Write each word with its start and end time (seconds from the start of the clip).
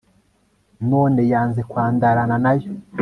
none 0.91 1.21
yanze 1.31 1.61
kwandarana 1.69 2.35
nayo 2.43 2.69